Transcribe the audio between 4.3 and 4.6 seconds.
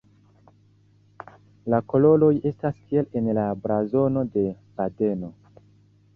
de